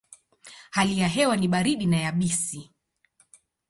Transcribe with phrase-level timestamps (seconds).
[0.71, 2.71] Hali ya hewa ni baridi na yabisi.